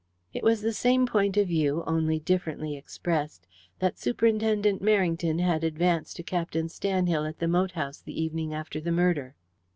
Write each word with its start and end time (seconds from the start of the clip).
It 0.33 0.41
was 0.43 0.63
the 0.63 0.73
same 0.73 1.05
point 1.05 1.37
of 1.37 1.47
view, 1.47 1.83
only 1.85 2.17
differently 2.19 2.75
expressed, 2.75 3.45
that 3.77 3.99
Superintendent 3.99 4.81
Merrington 4.81 5.39
had 5.39 5.63
advanced 5.63 6.15
to 6.15 6.23
Captain 6.23 6.69
Stanhill 6.69 7.29
at 7.29 7.37
the 7.37 7.47
moat 7.47 7.73
house 7.73 8.01
the 8.01 8.19
evening 8.19 8.51
after 8.51 8.81
the 8.81 8.91
murder. 8.91 9.35